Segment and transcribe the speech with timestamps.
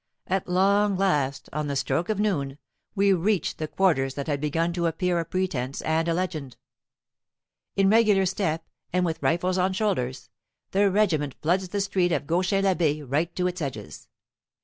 [0.25, 2.57] At long last, on the stroke of noon,
[2.95, 6.57] we reach the quarters that had begun to appear a pretense and a legend.
[7.75, 10.31] In regular step and with rifles on shoulders,
[10.71, 14.07] the regiment floods the street of Gauchin l'Abbe right to its edges.